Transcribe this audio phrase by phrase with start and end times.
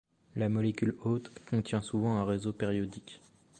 [0.35, 3.21] La molécule hôte contient souvent un réseau périodique.